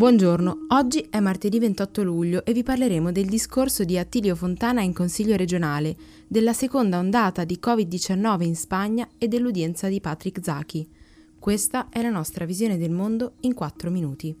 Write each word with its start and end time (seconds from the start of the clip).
Buongiorno, 0.00 0.64
oggi 0.68 1.06
è 1.10 1.20
martedì 1.20 1.58
28 1.58 2.02
luglio 2.02 2.42
e 2.46 2.54
vi 2.54 2.62
parleremo 2.62 3.12
del 3.12 3.26
discorso 3.26 3.84
di 3.84 3.98
Attilio 3.98 4.34
Fontana 4.34 4.80
in 4.80 4.94
Consiglio 4.94 5.36
regionale, 5.36 5.94
della 6.26 6.54
seconda 6.54 6.96
ondata 6.96 7.44
di 7.44 7.58
Covid-19 7.62 8.42
in 8.44 8.56
Spagna 8.56 9.06
e 9.18 9.28
dell'udienza 9.28 9.88
di 9.88 10.00
Patrick 10.00 10.42
Zachi. 10.42 10.88
Questa 11.38 11.90
è 11.90 12.00
la 12.00 12.08
nostra 12.08 12.46
visione 12.46 12.78
del 12.78 12.92
mondo 12.92 13.32
in 13.40 13.52
4 13.52 13.90
minuti. 13.90 14.34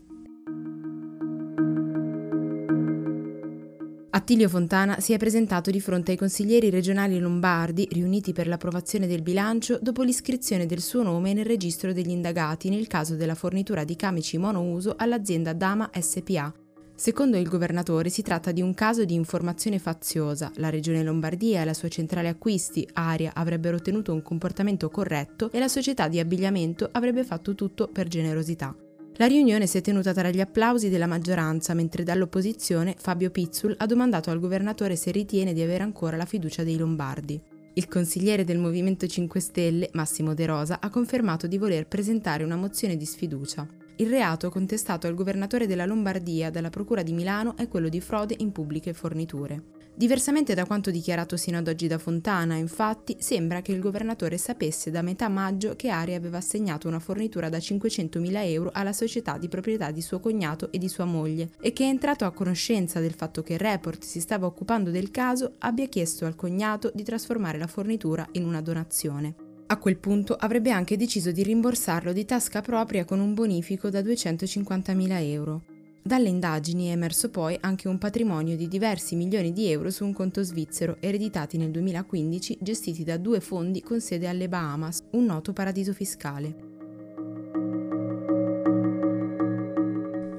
Attilio 4.20 4.50
Fontana 4.50 5.00
si 5.00 5.14
è 5.14 5.16
presentato 5.16 5.70
di 5.70 5.80
fronte 5.80 6.10
ai 6.10 6.18
consiglieri 6.18 6.68
regionali 6.68 7.18
lombardi 7.18 7.88
riuniti 7.90 8.34
per 8.34 8.48
l'approvazione 8.48 9.06
del 9.06 9.22
bilancio 9.22 9.78
dopo 9.80 10.02
l'iscrizione 10.02 10.66
del 10.66 10.82
suo 10.82 11.02
nome 11.02 11.32
nel 11.32 11.46
registro 11.46 11.94
degli 11.94 12.10
indagati 12.10 12.68
nel 12.68 12.86
caso 12.86 13.14
della 13.14 13.34
fornitura 13.34 13.82
di 13.82 13.96
camici 13.96 14.36
monouso 14.36 14.92
all'azienda 14.98 15.54
Dama 15.54 15.90
SPA. 15.98 16.52
Secondo 16.94 17.38
il 17.38 17.48
governatore 17.48 18.10
si 18.10 18.20
tratta 18.20 18.52
di 18.52 18.60
un 18.60 18.74
caso 18.74 19.06
di 19.06 19.14
informazione 19.14 19.78
faziosa. 19.78 20.52
La 20.56 20.68
regione 20.68 21.02
Lombardia 21.02 21.62
e 21.62 21.64
la 21.64 21.72
sua 21.72 21.88
centrale 21.88 22.28
acquisti, 22.28 22.86
Aria, 22.92 23.32
avrebbero 23.34 23.80
tenuto 23.80 24.12
un 24.12 24.22
comportamento 24.22 24.90
corretto 24.90 25.50
e 25.50 25.58
la 25.58 25.68
società 25.68 26.08
di 26.08 26.18
abbigliamento 26.18 26.86
avrebbe 26.92 27.24
fatto 27.24 27.54
tutto 27.54 27.88
per 27.88 28.06
generosità. 28.06 28.76
La 29.20 29.26
riunione 29.26 29.66
si 29.66 29.76
è 29.76 29.82
tenuta 29.82 30.14
tra 30.14 30.30
gli 30.30 30.40
applausi 30.40 30.88
della 30.88 31.06
maggioranza, 31.06 31.74
mentre 31.74 32.04
dall'opposizione 32.04 32.94
Fabio 32.96 33.30
Pizzul 33.30 33.74
ha 33.76 33.84
domandato 33.84 34.30
al 34.30 34.40
governatore 34.40 34.96
se 34.96 35.10
ritiene 35.10 35.52
di 35.52 35.60
avere 35.60 35.82
ancora 35.82 36.16
la 36.16 36.24
fiducia 36.24 36.64
dei 36.64 36.78
lombardi. 36.78 37.38
Il 37.74 37.86
consigliere 37.86 38.44
del 38.44 38.56
Movimento 38.56 39.06
5 39.06 39.38
Stelle, 39.38 39.90
Massimo 39.92 40.32
De 40.32 40.46
Rosa, 40.46 40.80
ha 40.80 40.88
confermato 40.88 41.46
di 41.46 41.58
voler 41.58 41.86
presentare 41.86 42.44
una 42.44 42.56
mozione 42.56 42.96
di 42.96 43.04
sfiducia. 43.04 43.66
Il 43.96 44.08
reato 44.08 44.48
contestato 44.48 45.06
al 45.06 45.12
governatore 45.12 45.66
della 45.66 45.84
Lombardia 45.84 46.48
dalla 46.48 46.70
Procura 46.70 47.02
di 47.02 47.12
Milano 47.12 47.58
è 47.58 47.68
quello 47.68 47.90
di 47.90 48.00
frode 48.00 48.36
in 48.38 48.52
pubbliche 48.52 48.94
forniture. 48.94 49.79
Diversamente 50.00 50.54
da 50.54 50.64
quanto 50.64 50.90
dichiarato 50.90 51.36
sino 51.36 51.58
ad 51.58 51.68
oggi 51.68 51.86
da 51.86 51.98
Fontana, 51.98 52.54
infatti, 52.54 53.18
sembra 53.20 53.60
che 53.60 53.72
il 53.72 53.80
governatore 53.80 54.38
sapesse 54.38 54.90
da 54.90 55.02
metà 55.02 55.28
maggio 55.28 55.76
che 55.76 55.90
Ari 55.90 56.14
aveva 56.14 56.38
assegnato 56.38 56.88
una 56.88 56.98
fornitura 56.98 57.50
da 57.50 57.58
500.000 57.58 58.30
euro 58.46 58.70
alla 58.72 58.94
società 58.94 59.36
di 59.36 59.48
proprietà 59.48 59.90
di 59.90 60.00
suo 60.00 60.18
cognato 60.18 60.72
e 60.72 60.78
di 60.78 60.88
sua 60.88 61.04
moglie 61.04 61.50
e 61.60 61.74
che 61.74 61.84
è 61.84 61.88
entrato 61.88 62.24
a 62.24 62.30
conoscenza 62.30 62.98
del 62.98 63.12
fatto 63.12 63.42
che 63.42 63.52
il 63.52 63.58
report 63.58 64.02
si 64.02 64.20
stava 64.20 64.46
occupando 64.46 64.88
del 64.88 65.10
caso 65.10 65.56
abbia 65.58 65.86
chiesto 65.86 66.24
al 66.24 66.34
cognato 66.34 66.90
di 66.94 67.02
trasformare 67.02 67.58
la 67.58 67.66
fornitura 67.66 68.26
in 68.32 68.46
una 68.46 68.62
donazione. 68.62 69.34
A 69.66 69.76
quel 69.76 69.98
punto 69.98 70.34
avrebbe 70.34 70.70
anche 70.70 70.96
deciso 70.96 71.30
di 71.30 71.42
rimborsarlo 71.42 72.14
di 72.14 72.24
tasca 72.24 72.62
propria 72.62 73.04
con 73.04 73.20
un 73.20 73.34
bonifico 73.34 73.90
da 73.90 74.00
250.000 74.00 75.08
euro. 75.24 75.69
Dalle 76.02 76.28
indagini 76.28 76.88
è 76.88 76.92
emerso 76.92 77.28
poi 77.28 77.56
anche 77.60 77.86
un 77.86 77.98
patrimonio 77.98 78.56
di 78.56 78.68
diversi 78.68 79.16
milioni 79.16 79.52
di 79.52 79.70
euro 79.70 79.90
su 79.90 80.04
un 80.04 80.14
conto 80.14 80.42
svizzero, 80.42 80.96
ereditati 80.98 81.58
nel 81.58 81.70
2015, 81.70 82.58
gestiti 82.60 83.04
da 83.04 83.18
due 83.18 83.40
fondi 83.40 83.82
con 83.82 84.00
sede 84.00 84.26
alle 84.26 84.48
Bahamas, 84.48 85.04
un 85.10 85.26
noto 85.26 85.52
paradiso 85.52 85.92
fiscale. 85.92 86.68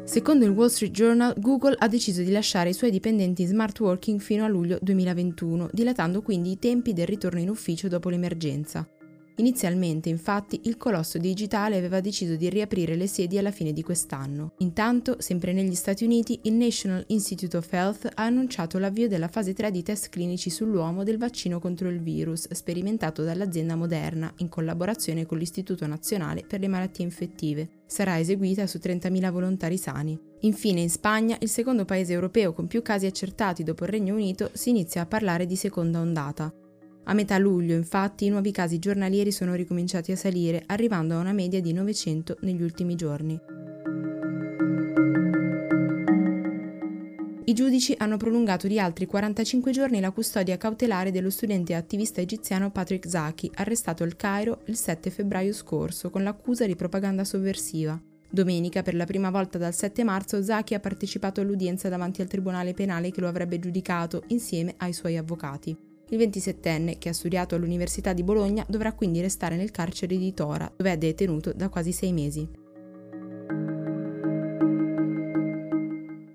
Secondo 0.04 0.46
il 0.46 0.52
Wall 0.52 0.68
Street 0.68 0.92
Journal, 0.92 1.36
Google 1.40 1.76
ha 1.78 1.88
deciso 1.88 2.22
di 2.22 2.32
lasciare 2.32 2.72
i 2.72 2.74
suoi 2.74 2.92
dipendenti 2.92 3.46
smart 3.46 3.80
working 3.80 4.20
fino 4.20 4.44
a 4.44 4.48
luglio 4.48 4.80
2021, 4.82 5.70
dilatando 5.72 6.22
quindi 6.22 6.52
i 6.52 6.60
tempi 6.60 6.92
del 6.92 7.08
ritorno 7.08 7.40
in 7.40 7.50
ufficio 7.50 7.88
dopo 7.88 8.10
l'emergenza. 8.10 8.86
Inizialmente, 9.36 10.10
infatti, 10.10 10.62
il 10.66 10.78
colosso 10.78 11.18
digitale 11.18 11.78
aveva 11.78 12.00
deciso 12.00 12.36
di 12.36 12.50
riaprire 12.50 12.96
le 12.96 13.08
sedi 13.08 13.38
alla 13.38 13.52
fine 13.52 13.74
di 13.74 13.82
quest'anno. 13.82 14.54
Intanto, 14.58 15.16
sempre 15.20 15.54
negli 15.54 15.74
Stati 15.74 16.04
Uniti, 16.04 16.40
il 16.44 16.54
National 16.54 17.04
Institute 17.08 17.58
of 17.58 17.72
Health 17.72 18.12
ha 18.14 18.24
annunciato 18.24 18.78
l'avvio 18.78 19.08
della 19.08 19.28
fase 19.28 19.54
3 19.54 19.72
di 19.72 19.84
test 19.84 20.10
clinici 20.10 20.50
sull'uomo 20.50 21.04
del 21.04 21.18
vaccino 21.18 21.60
contro 21.60 21.90
il 21.90 22.02
virus, 22.02 22.52
sperimentato 22.52 23.24
dall'azienda 23.24 23.76
Moderna 23.76 24.32
in 24.38 24.50
collaborazione 24.50 25.26
con 25.26 25.38
l'Istituto 25.38 25.88
Nazionale 25.88 26.44
per 26.46 26.60
le 26.60 26.68
Malattie 26.68 27.06
Infettive. 27.06 27.70
Sarà 27.86 28.20
eseguita 28.20 28.68
su 28.68 28.80
30.000 28.82 29.32
volontari 29.32 29.78
sani. 29.78 30.20
Infine, 30.42 30.82
in 30.82 30.90
Spagna, 30.90 31.38
il 31.40 31.50
secondo 31.50 31.86
paese 31.86 32.14
europeo 32.14 32.54
con 32.54 32.68
più 32.68 32.82
casi 32.82 33.06
accertati 33.06 33.64
dopo 33.64 33.84
il 33.84 33.90
Regno 33.90 34.14
Unito, 34.14 34.50
si 34.54 34.70
inizia 34.70 35.02
a 35.02 35.06
parlare 35.06 35.46
di 35.46 35.56
seconda 35.56 36.00
ondata. 36.00 36.54
A 37.06 37.14
metà 37.14 37.38
luglio, 37.38 37.76
infatti, 37.76 38.26
i 38.26 38.30
nuovi 38.30 38.52
casi 38.52 38.80
giornalieri 38.80 39.32
sono 39.32 39.56
ricominciati 39.56 40.12
a 40.12 40.16
salire, 40.16 40.64
arrivando 40.68 41.16
a 41.16 41.20
una 41.20 41.34
media 41.34 41.60
di 41.60 41.74
900 41.74 42.38
negli 42.42 42.62
ultimi 42.62 42.96
giorni. 42.96 43.40
I 47.44 47.54
giudici 47.54 47.94
hanno 47.98 48.18
prolungato 48.18 48.68
di 48.68 48.80
altri 48.80 49.08
45 49.08 49.72
giorni 49.72 50.00
la 50.00 50.12
custodia 50.12 50.58
cautelare 50.58 51.12
dello 51.12 51.30
studente 51.30 51.74
attivista 51.74 52.22
egiziano 52.22 52.72
Patrick 52.72 53.10
Zaki, 53.10 53.52
arrestato 53.56 54.04
al 54.04 54.16
Cairo 54.16 54.62
il 54.68 54.78
7 54.78 55.10
febbraio 55.10 55.52
scorso 55.52 56.10
con 56.10 56.24
l'accusa 56.24 56.66
di 56.66 56.78
propaganda 56.78 57.26
sovversiva. 57.26 58.00
Domenica, 58.30 58.84
per 58.84 58.96
la 58.96 59.06
prima 59.06 59.32
volta 59.32 59.58
dal 59.58 59.74
7 59.74 60.04
marzo, 60.06 60.42
Zaki 60.42 60.76
ha 60.76 60.80
partecipato 60.80 61.42
all'udienza 61.42 61.90
davanti 61.90 62.22
al 62.22 62.30
tribunale 62.30 62.74
penale 62.74 63.12
che 63.12 63.20
lo 63.20 63.28
avrebbe 63.28 63.60
giudicato 63.60 64.24
insieme 64.28 64.76
ai 64.78 64.94
suoi 64.94 65.18
avvocati. 65.18 65.90
Il 66.12 66.18
27enne, 66.18 66.98
che 66.98 67.08
ha 67.08 67.14
studiato 67.14 67.56
all'Università 67.56 68.12
di 68.12 68.22
Bologna, 68.22 68.66
dovrà 68.68 68.92
quindi 68.92 69.22
restare 69.22 69.56
nel 69.56 69.72
carcere 69.72 70.18
di 70.18 70.34
Tora, 70.34 70.70
dove 70.76 70.92
è 70.92 70.98
detenuto 70.98 71.54
da 71.54 71.70
quasi 71.70 71.94
sei 71.94 72.12
mesi. 72.12 72.50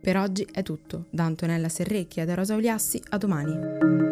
Per 0.00 0.16
oggi 0.16 0.48
è 0.50 0.62
tutto. 0.62 1.06
Da 1.10 1.24
Antonella 1.24 1.68
Serrecchia 1.68 2.22
e 2.22 2.26
da 2.26 2.34
Rosa 2.34 2.54
Uliassi, 2.54 3.02
a 3.10 3.18
domani. 3.18 4.05